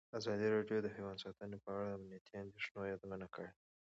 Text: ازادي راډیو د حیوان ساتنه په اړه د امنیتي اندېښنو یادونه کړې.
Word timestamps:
ازادي 0.19 0.47
راډیو 0.55 0.79
د 0.83 0.87
حیوان 0.95 1.17
ساتنه 1.23 1.57
په 1.63 1.69
اړه 1.73 1.83
د 1.87 1.93
امنیتي 1.97 2.33
اندېښنو 2.43 2.89
یادونه 2.91 3.27
کړې. 3.35 3.49